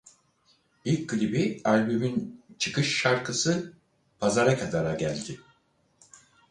İlk 0.85 1.09
klibi 1.09 1.61
albümün 1.63 2.41
çıkış 2.57 2.97
şarkısı 2.97 3.73
Pazara 4.19 4.57
Kadar'a 4.57 4.93
geldi. 4.95 5.39